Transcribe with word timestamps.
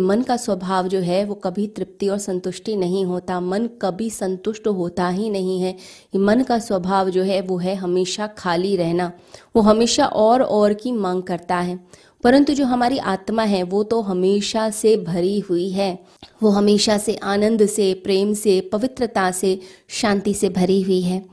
मन 0.00 0.22
का 0.22 0.36
स्वभाव 0.36 0.88
जो 0.88 0.98
है, 0.98 1.24
वो 1.24 1.34
कभी 1.34 1.66
तृप्ति 1.66 2.08
और 2.08 2.18
संतुष्टि 2.18 2.76
नहीं 2.76 3.04
होता। 3.04 3.40
मन 3.40 3.68
कभी 3.82 4.10
संतुष्ट 4.10 4.66
होता 4.66 5.08
ही 5.08 5.30
नहीं 5.30 5.60
है। 5.60 5.76
मन 6.16 6.42
का 6.42 6.58
स्वभाव 6.58 7.10
जो 7.10 7.22
है, 7.22 7.40
वो 7.40 7.58
है 7.58 7.74
हमेशा 7.74 8.26
खाली 8.26 8.76
रहना। 8.76 9.12
वो 9.56 9.62
हमेशा 9.62 10.06
और 10.06 10.42
और 10.42 10.72
की 10.72 10.92
मांग 10.92 11.22
करता 11.22 11.56
है। 11.56 11.86
परंतु 12.24 12.52
जो 12.52 12.64
हमारी 12.64 12.98
आत्मा 12.98 13.42
है, 13.42 13.62
वो 13.62 13.82
तो 13.82 14.00
हमेशा 14.00 14.70
से 14.70 14.96
भरी 14.96 15.40
हुई 15.40 15.70
है। 15.70 15.98
वो 16.42 16.50
हमेशा 16.50 16.98
से 16.98 17.16
आनंद 17.16 17.66
से, 17.66 17.94
प्रेम 17.94 18.32
से, 18.32 18.60
पवित्रता 18.60 19.30
से, 19.30 19.60
शांति 19.88 20.34
से 20.34 20.48
भरी 20.48 20.82
हुई 20.82 21.00
है। 21.00 21.24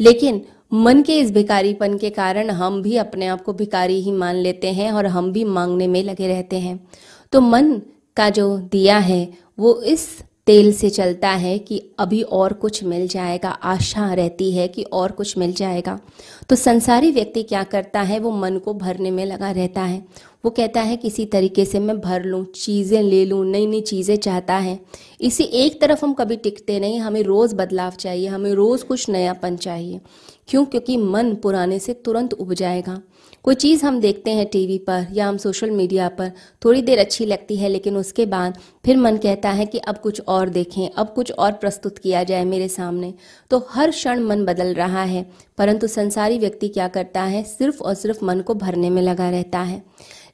लेकिन 0.00 0.44
मन 0.72 1.02
के 1.02 1.18
इस 1.18 1.30
भिकारीपन 1.30 1.98
के 1.98 2.10
कारण 2.10 2.50
हम 2.50 2.82
भी 2.82 2.96
अपने 2.96 3.26
आप 3.26 3.42
को 3.42 3.52
भिकारी 3.52 4.00
ही 4.00 4.12
मान 4.12 4.36
लेते 4.36 4.68
हैं 4.68 4.92
और 4.92 5.06
हम 5.06 5.32
भी 5.32 5.44
मांगने 5.44 5.86
में 5.86 6.02
लगे 6.02 6.28
रहते 6.28 6.56
हैं। 6.56 6.88
तो 7.32 7.40
मन 7.40 7.80
का 8.16 8.30
जो 8.30 8.58
दिया 8.58 8.98
है, 8.98 9.32
वो 9.58 9.82
इस 9.82 10.22
तेल 10.46 10.72
से 10.72 10.90
चलता 10.90 11.30
है 11.30 11.58
कि 11.58 11.90
अभी 11.98 12.22
और 12.22 12.52
कुछ 12.52 12.84
मिल 12.84 13.08
जाएगा। 13.08 13.50
आशा 13.50 14.14
रहती 14.14 14.52
है 14.52 14.68
कि 14.68 14.82
और 14.82 15.12
कुछ 15.12 15.38
मिल 15.38 15.52
जाएगा। 15.52 16.00
तो 16.48 16.56
संसारी 16.56 17.10
व्यक्ति 17.10 17.42
क्या 17.42 17.62
करता 17.62 18.00
है, 18.00 18.18
वो 18.18 18.30
मन 18.30 18.58
को 18.58 18.74
भरने 18.74 19.10
में 19.10 19.26
लगा 19.26 19.50
रहता 19.50 19.82
है। 19.82 20.04
वो 20.44 20.50
कहता 20.50 20.80
है 20.80 20.96
किसी 20.96 21.26
तरीके 21.26 21.64
से 21.64 21.78
मैं 21.78 22.00
भर 22.00 22.24
लूँ, 22.24 22.44
चीज़ें 22.44 23.02
ले 23.02 23.24
लूँ 23.24 23.44
नई 23.46 23.66
नई 23.66 23.80
चीज़ें 23.80 24.16
चाहता 24.16 24.54
है। 24.54 24.78
इसी 25.20 25.44
एक 25.44 25.80
तरफ़ 25.80 26.04
हम 26.04 26.12
कभी 26.12 26.36
टिकते 26.36 26.80
नहीं, 26.80 27.00
हमें 27.00 27.22
रोज़ 27.22 27.54
बदलाव 27.54 27.90
चाहिए, 27.90 28.28
हमें 28.28 28.52
रोज़ 28.52 28.84
कुछ 28.84 29.08
नयापन 29.10 29.56
चाहिए। 29.56 30.00
क्यों? 30.48 30.64
क्योंकि 30.64 30.96
मन 30.96 31.34
पुराने 31.34 31.78
से 31.78 31.92
तुरंत 31.94 32.32
उब 32.32 32.54
जाएगा। 32.54 33.00
कोई 33.42 33.54
चीज़ 33.54 33.84
हम 33.86 34.00
देखते 34.00 34.30
हैं 34.30 34.46
टीवी 34.46 34.78
पर 34.78 35.06
या 35.12 35.28
हम 35.28 35.36
सोशल 35.36 35.70
मीडिया 35.70 36.08
पर, 36.08 36.32
थोड़ी 36.64 36.82
देर 36.82 36.98
अच्छी 36.98 37.26
लगती 37.26 37.56
है, 37.56 37.68
लेकिन 37.68 37.96
उसके 37.96 38.26
बाद 38.26 38.58
फिर 38.84 38.96
मन 38.96 39.16
कहता 39.16 39.50
है 39.50 39.66
कि 39.66 39.78
अब 39.78 39.98
कुछ 39.98 40.20
और 40.20 40.48
देखें, 40.48 40.90
अब 40.90 41.12
कुछ 41.14 41.32
और 41.32 41.52
प्रस्तुत 41.52 41.98
किया 41.98 42.24
जाए 42.24 42.44
मेरे 42.44 42.68
सामने। 42.68 43.14
तो 43.50 43.66
हर 43.70 43.90
क्षण 43.90 44.20
मन 44.20 44.44
बदल 44.44 44.74
रहा 44.74 45.02
है, 45.02 45.26
परंतु 45.58 45.86
संसारी 45.86 46.38
व्यक्ति 46.38 46.68
क्या 46.68 46.88
करता 46.88 47.22
है, 47.22 47.42
सिर्फ़ 47.42 47.82
और 47.82 47.94
सिर्फ़ 47.94 48.24
मन 48.24 48.40
को 48.40 48.54
भरने 48.54 48.90
में 48.90 49.02
लगा 49.02 49.30
रहता 49.30 49.58
है। 49.58 49.82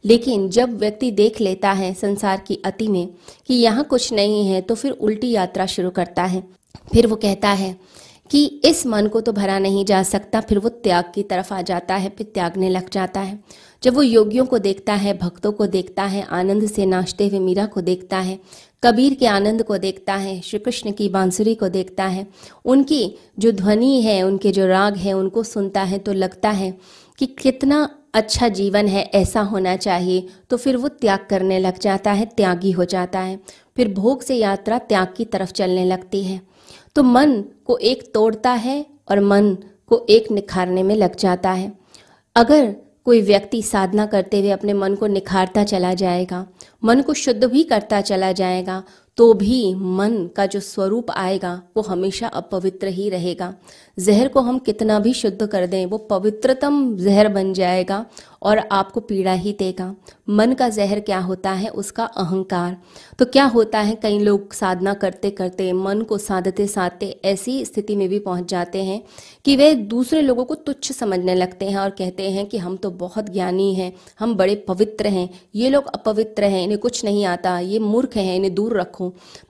लेकिन 0.05 0.48
जब 0.48 0.77
व्यक्ति 0.79 1.11
देख 1.11 1.41
लेता 1.41 1.73
है 1.73 1.93
संसार 1.95 2.43
की 2.47 2.61
अति 2.65 2.89
में 2.89 3.09
कि 3.47 3.55
यहाँ 3.55 3.84
कुछ 3.84 4.12
नहीं 4.12 4.47
है 4.47 4.61
तो 4.61 4.75
फिर 4.75 4.92
उल्टी 4.92 5.31
यात्रा 5.31 5.67
शुरू 5.67 5.91
करता 5.91 6.25
है। 6.25 6.42
फिर 6.92 7.07
वो 7.07 7.17
कहता 7.17 7.48
है 7.48 7.77
कि 8.31 8.45
इस 8.65 8.87
मन 8.87 9.07
को 9.07 9.20
तो 9.20 9.33
भरा 9.33 9.59
नहीं 9.59 9.84
जा 9.84 10.03
सकता, 10.03 10.41
फिर 10.41 10.59
वो 10.59 10.69
त्याग 10.69 11.05
की 11.15 11.23
तरफ़ 11.23 11.53
आ 11.55 11.61
जाता 11.62 11.95
है, 11.95 12.09
फिर 12.09 12.27
त्यागने 12.34 12.69
लग 12.69 12.91
जाता 12.91 13.20
है। 13.20 13.39
जब 13.83 13.95
वो 13.95 14.03
योगियों 14.03 14.45
को 14.47 14.59
देखता 14.59 14.95
है, 14.95 15.17
भक्तों 15.19 15.53
को 15.53 15.67
देखता 15.67 16.05
है, 16.05 16.23
आनंद 16.23 16.67
से 16.67 16.87
नाचते 16.87 17.29
हुए 17.29 17.39
मीरा 17.39 17.67
को 17.67 17.81
देखता 17.81 18.19
है, 18.19 18.39
कबीर 18.83 19.14
के 19.14 19.27
आनंद 19.27 19.62
को 19.62 19.79
देखता 19.79 20.14
है 20.14 20.41
श्री 20.41 20.59
कृष्ण 20.59 20.92
की 20.92 21.09
बांसुरी 21.09 21.55
को 21.55 21.69
देखता 21.69 22.07
है, 22.07 22.27
उनकी 22.64 23.14
जो 23.39 23.53
ध्वनि 23.53 24.01
है, 24.03 24.23
उनके 24.23 24.53
जो 24.53 24.67
राग 24.67 24.97
है, 24.97 25.12
उनको 25.12 25.42
सुनता 25.42 25.83
है 25.83 25.98
तो 25.98 26.12
लगता 26.12 26.51
है 26.51 26.75
कि 27.19 27.27
कितना 27.27 27.89
अच्छा 28.14 28.48
जीवन 28.48 28.89
है, 28.89 29.03
ऐसा 29.03 29.41
होना 29.41 29.77
चाहिए। 29.77 30.28
तो 30.50 30.56
फिर 30.56 30.77
वो 30.77 30.89
त्याग 30.89 31.27
करने 31.30 31.58
लग 31.58 31.78
जाता 31.78 32.12
है, 32.12 32.27
त्यागी 32.27 32.70
हो 32.70 32.84
जाता 32.84 33.20
है। 33.20 33.41
फिर 33.77 33.94
भोग 33.94 34.22
से 34.22 34.34
यात्रा 34.34 34.78
त्याग 34.78 35.14
की 35.17 35.25
तरफ़ 35.25 35.52
चलने 35.52 35.84
लगती 35.84 36.25
है। 36.25 36.41
तो 36.97 37.02
मन 37.02 37.44
को 37.64 37.78
एक 37.78 38.11
तोड़ता 38.14 38.50
है 38.50 38.86
और 39.11 39.20
मन 39.20 39.56
को 39.86 40.06
एक 40.08 40.30
निखारने 40.30 40.83
में 40.83 40.94
लग 40.94 41.17
जाता 41.17 41.50
है। 41.50 41.72
अगर 42.36 42.77
कोई 43.05 43.20
व्यक्ति 43.20 43.62
साधना 43.62 44.06
करते 44.06 44.41
हुए 44.41 44.50
अपने 44.50 44.72
मन 44.72 44.95
को 44.95 45.06
निखारता 45.06 45.64
चला 45.64 45.95
जाएगा, 45.95 46.47
मन 46.84 47.02
को 47.02 47.14
शुद्ध 47.14 47.45
भी 47.45 47.62
करता 47.62 48.00
चला 48.00 48.33
जाएगा 48.33 48.83
तो 49.16 49.33
भी 49.34 49.75
मन 49.75 50.30
का 50.36 50.47
जो 50.47 50.61
स्वरूप 50.61 51.11
आएगा, 51.11 51.62
वो 51.77 51.83
हमेशा 51.83 52.27
अपवित्र 52.27 52.86
ही 52.86 53.08
रहेगा। 53.08 53.55
जहर 53.98 54.28
को 54.28 54.41
हम 54.41 54.58
कितना 54.58 54.98
भी 54.98 55.12
शुद्ध 55.14 55.47
कर 55.47 55.67
दें, 55.67 55.86
वो 55.86 55.98
पवित्रतम 55.98 56.96
जहर 56.96 57.29
बन 57.29 57.52
जाएगा 57.52 58.07
और 58.42 58.58
आपको 58.58 59.01
पीड़ा 59.01 59.33
ही 59.33 59.52
देगा। 59.52 59.95
मन 60.29 60.52
का 60.52 60.68
जहर 60.68 61.01
क्या 61.01 61.18
होता 61.18 61.51
है? 61.51 61.68
उसका 61.68 62.05
अहंकार। 62.05 62.77
तो 63.18 63.24
क्या 63.24 63.45
होता 63.45 63.80
है? 63.80 63.95
कई 63.95 64.18
लोग 64.18 64.52
साधना 64.52 64.95
करते 64.95 65.30
करते 65.30 65.73
मन 65.73 66.02
को 66.02 66.18
साधते 66.18 66.67
साधते 66.67 67.20
ऐसी 67.24 67.64
स्थिति 67.64 67.96
में 67.96 68.08
भी 68.08 68.18
पहुँच 68.18 68.48
जाते 68.48 68.83
हैं 68.85 69.02
कि 69.45 69.56
वे 69.56 69.74
दूसरे 69.74 70.20
लोगों 70.20 70.45
को 70.45 70.55
तुच्छ 70.55 70.92
समझने 70.92 71.35
लगते 71.35 71.64
हैं 71.64 71.79
और 71.79 71.90
कहते 71.90 72.30
हैं 72.30 72.46
कि 72.46 72.58
हम 72.58 72.77
तो 72.77 72.90
बहुत 72.90 73.30
ज्ञानी 73.30 73.74
हैं, 73.74 73.92
हम 74.18 74.35
बड़े 74.35 74.55
पवित्र 74.68 75.06
हैं, 75.06 75.29
ये 75.55 75.68
लोग 75.68 75.86
अपवित्र 75.86 76.45
हैं, 76.45 76.62
इन्हें 76.64 76.79
कुछ 76.79 77.05
नहीं 77.05 77.24
आता, 77.24 77.58
ये 77.58 77.79
मूर्ख 77.79 78.17
हैं, 78.17 78.36
इन्हें 78.36 78.55
दूर 78.55 78.80
रखो। 78.80 78.99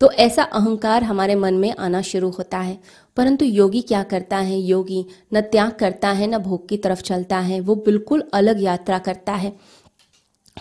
तो 0.01 0.13
ऐसा 0.13 0.43
अहंकार 0.43 1.05
हमारे 1.05 1.35
मन 1.35 1.55
में 1.55 1.75
आना 1.79 2.03
शुरू 2.03 2.31
होता 2.31 2.59
है। 2.59 2.81
परंतु 3.17 3.45
योगी 3.45 3.83
क्या 3.83 4.03
करता 4.03 4.37
है? 4.37 4.59
योगी 4.59 5.07
न 5.35 5.41
त्याग 5.41 5.71
करता 5.71 6.09
है, 6.11 6.27
न 6.27 6.39
भोग 6.39 6.69
की 6.69 6.77
तरफ़ 6.77 7.03
चलता 7.03 7.39
है। 7.39 7.61
वो 7.61 7.75
बिल्कुल 7.75 8.31
अलग 8.35 8.63
यात्रा 8.63 8.99
करता 8.99 9.33
है। 9.33 9.57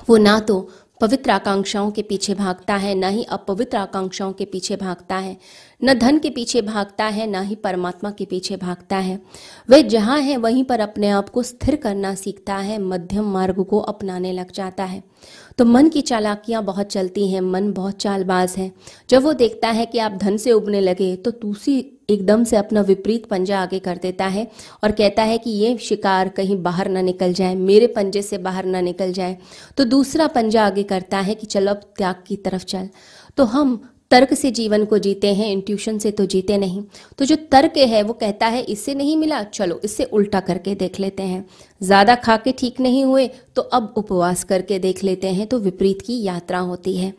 वो 0.10 0.18
ना 0.18 0.40
तो 0.40 0.70
पवित्र 1.02 1.32
आकांक्षाओं 1.32 1.92
के 1.92 2.02
पीछे 2.02 2.34
भागता 2.34 2.76
है, 2.76 2.96
न 2.96 3.04
ही 3.04 3.24
अपवित्र 3.24 3.78
आकांक्षाओं 3.78 4.34
के 4.34 4.46
पीछे 4.46 4.76
भागता 4.76 5.16
है, 5.16 5.38
न 5.84 5.94
धन 5.94 6.20
के 6.20 6.30
पीछे 6.30 6.62
भागता 6.62 7.06
है, 7.06 7.28
न 7.28 7.44
ही 7.44 7.56
परमात्मा 7.56 8.12
के 8.12 8.26
पीछे 8.26 8.58
भागता 8.58 8.98
है। 8.98 9.20
वह 9.70 9.82
जहाँ 9.82 10.20
है, 10.20 10.38
वहीं 10.38 10.64
पर 10.64 10.80
अपने 10.80 11.10
आप 11.10 11.30
को 11.30 11.44
स्थिर 11.44 11.76
करना 11.76 12.16
सीखता 12.16 12.56
है, 12.56 12.82
मध्यम 12.82 13.32
मार्ग 13.32 13.64
को 13.64 13.80
अपनाने 13.80 14.32
लग 14.32 14.52
जाता 14.52 14.84
है। 14.84 15.04
तो 15.58 15.66
मन 15.66 15.90
की 15.90 16.02
चालाकियाँ 16.02 16.64
बहुत 16.64 16.88
चलती 16.88 17.30
हैं, 17.32 17.42
मन 17.42 17.72
बहुत 17.74 17.98
चालबाज 17.98 18.56
है। 18.58 18.72
जब 19.10 19.24
वो 19.24 19.34
देखता 19.34 19.68
है 19.68 19.86
कि 19.86 20.00
आप 20.00 20.12
धन 20.12 20.38
से 20.38 20.52
उबने 20.52 20.82
लगे 20.82 21.16
तो 21.16 21.32
दूसरी 21.32 21.96
एकदम 22.10 22.44
से 22.44 22.58
अपना 22.58 22.82
विपरीत 22.84 23.26
पंजा 23.26 23.60
आगे 23.60 23.80
कर 23.80 23.98
देता 23.98 24.26
है 24.28 24.48
और 24.84 24.92
कहता 24.94 25.24
है 25.24 25.38
कि 25.38 25.52
ये 25.52 25.78
शिकार 25.80 26.30
कहीं 26.32 26.62
बाहर 26.64 26.90
ना 26.90 27.02
निकल 27.04 27.34
जाए, 27.34 27.56
मेरे 27.56 27.88
पंजे 27.90 28.22
से 28.22 28.38
बाहर 28.40 28.66
ना 28.68 28.82
निकल 28.82 29.14
जाए। 29.14 29.38
तो 29.78 29.86
दूसरा 29.86 30.28
पंजा 30.30 30.66
आगे 30.66 30.84
करता 30.86 31.20
है 31.20 31.36
कि 31.36 31.48
चलो 31.48 31.72
अब 31.72 31.82
त्याग 31.98 32.24
की 32.28 32.36
तरफ़ 32.38 32.66
चल। 32.66 32.90
तो 33.38 33.44
हम 33.46 33.80
तर्क 34.12 34.34
से 34.34 34.50
जीवन 34.52 34.86
को 34.86 34.98
जीते 34.98 35.34
हैं 35.34 35.48
इंट्यूशन 35.48 35.98
से 36.00 36.12
तो 36.12 36.26
जीते 36.26 36.58
नहीं। 36.58 36.82
तो 37.18 37.26
जो 37.26 37.36
तर्क 37.52 37.78
है, 37.80 38.02
वो 38.04 38.14
कहता 38.14 38.48
है, 38.48 38.62
इससे 38.64 38.94
नहीं 38.96 39.18
मिला, 39.18 39.42
चलो 39.44 39.80
इससे 39.84 40.04
उल्टा 40.04 40.40
करके 40.40 40.74
देख 40.76 41.00
लेते 41.00 41.24
हैं। 41.24 41.46
ज़्यादा 41.82 42.16
खा 42.16 42.38
के 42.38 42.52
ठीक 42.52 42.80
नहीं 42.80 43.04
हुए 43.06 43.28
तो 43.56 43.62
अब 43.62 43.94
उपवास 43.98 44.44
करके 44.44 44.80
देख 44.80 45.04
लेते 45.04 45.28
हैं 45.30 45.48
तो 45.48 45.60
विपरीत 45.60 46.02
की 46.02 46.22
यात्रा 46.24 46.60
होती 46.62 46.96
है। 46.98 47.14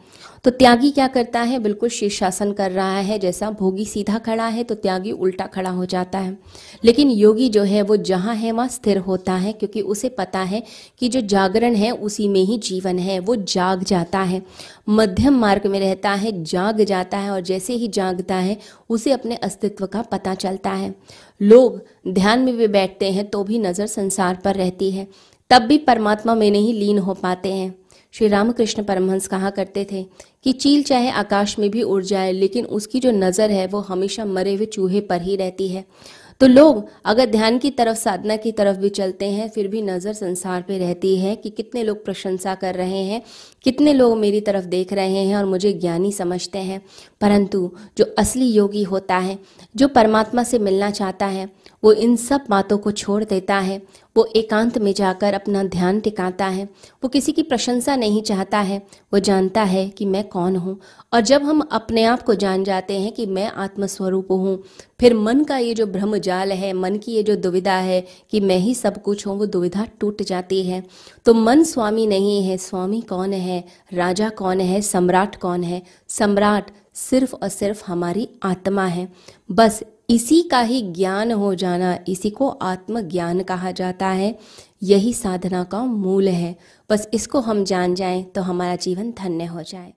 तो 0.45 0.51
त्यागी 0.51 0.91
क्या 0.91 1.07
करता 1.07 1.41
है? 1.41 1.59
बिल्कुल 1.59 1.89
शीर्षासन 1.89 2.53
कर 2.53 2.71
रहा 2.71 2.99
है। 2.99 3.19
जैसा 3.19 3.51
भोगी 3.51 3.85
सीधा 3.85 4.19
खड़ा 4.19 4.47
है 4.47 4.63
तो 4.65 4.75
त्यागी 4.75 5.11
उल्टा 5.13 5.47
खड़ा 5.47 5.71
हो 5.71 5.85
जाता 5.85 6.19
है। 6.19 6.37
लेकिन 6.85 7.11
योगी 7.11 7.49
जो 7.49 7.63
है, 7.63 7.83
वो 7.83 7.97
जहाँ 7.97 8.35
है, 8.35 8.53
वहाँ 8.53 8.69
स्थिर 8.69 8.99
होता 8.99 9.33
है, 9.33 9.53
क्योंकि 9.53 9.81
उसे 9.81 10.09
पता 10.09 10.39
है 10.39 10.63
कि 10.99 11.09
जो 11.09 11.21
जागरण 11.21 11.75
है, 11.75 11.91
उसी 11.91 12.29
में 12.29 12.41
ही 12.41 12.59
जीवन 12.59 12.99
है। 12.99 13.19
वो 13.19 13.37
जाग 13.37 13.83
जाता 13.83 14.19
है। 14.19 14.43
मध्यम 14.89 15.39
मार्ग 15.39 15.67
में 15.67 15.79
रहता 15.81 16.11
है, 16.11 16.33
जाग 16.45 16.81
जाता 16.81 17.19
है 17.19 17.31
और 17.31 17.41
जैसे 17.41 17.75
ही 17.75 17.89
जागता 17.89 18.35
है, 18.35 18.57
उसे 18.91 19.13
अपने 19.13 19.37
अस्तित्व 19.37 19.87
का 19.87 20.03
पता 20.03 20.35
चलता 20.35 20.71
है। 20.71 20.95
लोग 21.41 21.81
ध्यान 22.09 22.41
में 22.41 22.57
भी 22.57 22.67
बैठते 22.69 23.11
हैं 23.11 23.29
तो 23.31 23.45
भी 23.45 23.59
नज़र 23.59 23.87
संसार 23.87 24.39
पर 24.45 24.55
रहती 24.55 24.91
है। 24.91 25.07
तब 25.51 25.63
भी 25.63 25.79
परमात्मा 25.79 26.35
में 26.35 26.51
नहीं 26.51 26.75
लीन 26.75 26.99
हो 26.99 27.15
पाते 27.15 27.53
हैं। 27.53 27.75
श्री 28.15 28.29
रामकृष्ण 28.29 28.83
परमहंस 28.83 29.27
कहा 29.27 29.51
करते 29.51 29.87
थे 29.93 30.03
कि 30.45 30.53
चील 30.53 30.83
चाहे 30.83 31.11
आकाश 31.11 31.59
में 31.59 31.71
भी 31.71 31.83
उड़ 31.83 32.03
जाए, 32.03 32.33
लेकिन 32.33 32.65
उसकी 32.65 33.01
जो 33.01 33.11
नज़र 33.11 33.51
है 33.51 33.67
वो 33.67 33.81
हमेशा 33.81 34.25
मरे 34.25 34.55
हुए 34.55 34.67
चूहे 34.67 35.01
पर 35.01 35.23
ही 35.23 35.37
रहती 35.37 35.69
है। 35.69 35.85
तो 36.41 36.47
लोग 36.47 36.87
अगर 37.05 37.27
ध्यान 37.27 37.59
की 37.59 37.71
तरफ़, 37.71 37.97
साधना 37.97 38.37
की 38.37 38.53
तरफ़ 38.53 38.77
भी 38.77 38.89
चलते 38.89 39.27
हैं, 39.27 39.49
फिर 39.49 39.69
भी 39.69 39.83
नज़र 39.83 40.13
संसार 40.13 40.63
पे 40.63 40.79
रहती 40.79 41.17
है 41.17 41.35
कि 41.37 41.51
कितने 41.51 41.83
लोग 41.83 42.05
प्रशंसा 42.05 42.55
कर 42.55 42.75
रहे 42.75 43.03
हैं, 43.05 43.23
कितने 43.65 43.93
लोग 43.93 44.17
मेरी 44.19 44.41
तरफ़ 44.41 44.65
देख 44.67 44.93
रहे 44.93 45.25
हैं 45.25 45.37
और 45.37 45.45
मुझे 45.45 45.73
ज्ञानी 45.73 46.13
समझते 46.13 46.59
हैं। 46.59 46.81
परंतु 47.21 47.71
जो 47.99 48.05
असली 48.19 48.51
योगी 48.53 48.83
होता 48.83 49.17
है, 49.17 49.39
जो 49.77 49.89
परमात्मा 49.89 50.43
से 50.43 50.59
मिलना 50.59 50.91
चाहता 50.91 51.27
है, 51.27 51.49
वो 51.85 51.93
इन 51.93 52.17
सब 52.17 52.45
बातों 52.51 52.79
को 52.79 52.91
छोड़ 52.91 53.25
देता 53.25 53.59
है, 53.59 53.83
वो 54.17 54.25
एकांत 54.37 54.79
में 54.79 54.93
जाकर 54.95 55.35
अपना 55.35 55.65
ध्यान 55.65 56.01
टिकाता 56.01 56.47
है, 56.47 56.65
वो 57.03 57.09
किसी 57.09 57.33
की 57.33 57.43
प्रशंसा 57.43 57.97
नहीं 57.97 58.23
चाहता 58.23 58.59
है, 58.59 58.83
वो 59.13 59.19
जानता 59.19 59.63
है 59.63 59.89
कि 59.89 60.05
मैं 60.05 60.29
कौन 60.29 60.57
हूँ। 60.57 60.79
और 61.15 61.21
जब 61.21 61.43
हम 61.43 61.61
अपने 61.61 62.05
आप 62.05 62.23
को 62.23 62.35
जान 62.35 62.65
जाते 62.65 62.99
हैं 63.01 63.13
कि 63.13 63.27
मैं 63.27 63.47
आत्मस्वरूप 63.47 64.33
हूँ, 64.33 64.63
फिर 65.01 65.15
मन 65.15 65.45
का 65.45 65.59
ये 65.59 65.75
जो 65.75 65.87
भ्रम 65.87 66.17
जाल 66.17 66.53
है, 66.53 66.73
मन 66.73 66.97
की 66.97 67.13
ये 67.13 67.23
जो 67.23 67.37
दुविधा 67.37 67.77
है 67.77 68.07
कि 68.31 68.41
मैं 68.41 68.57
ही 68.57 68.75
सब 68.75 69.03
कुछ 69.03 69.27
हूँ, 69.27 69.39
वो 69.39 69.47
दुविधा 69.47 69.87
टूट 70.01 70.23
जाती 70.23 70.63
है। 70.63 70.83
तो 71.27 71.35
मन 71.35 71.63
स्वामी 71.63 72.07
नहीं 72.07 72.43
है, 72.43 72.57
स्वामी 72.57 73.01
कौन 73.01 73.33
है, 73.33 73.65
राजा 73.95 74.29
कौन 74.29 74.61
है, 74.61 74.81
सम्राट 74.81 75.37
कौन 75.37 75.63
है? 75.63 75.83
सम्राट 76.09 76.71
सिर्फ़ 76.95 77.35
और 77.35 77.49
सिर्फ़ 77.49 77.85
हमारी 77.87 78.29
आत्मा 78.43 78.87
है। 78.87 79.13
बस 79.51 79.83
इसी 80.11 80.43
का 80.43 80.61
ही 80.61 80.83
ज्ञान 80.83 81.33
हो 81.33 81.55
जाना, 81.55 81.99
इसी 82.09 82.31
को 82.31 82.49
आत्मज्ञान 82.49 83.43
कहा 83.43 83.71
जाता 83.71 84.07
है। 84.07 84.39
यही 84.83 85.15
साधना 85.15 85.65
का 85.65 85.85
मूल 85.85 86.29
है। 86.29 86.57
बस 86.91 87.09
इसको 87.15 87.41
हम 87.41 87.65
जान 87.65 87.95
जाएँ 87.95 88.23
तो 88.25 88.43
हमारा 88.43 88.77
जीवन 88.77 89.13
धन्य 89.13 89.45
हो 89.45 89.63
जाए। 89.63 89.93